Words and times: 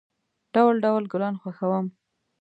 ډول، 0.53 0.75
ډول 0.85 1.03
گلان 1.11 1.35
خوښوم. 1.41 1.85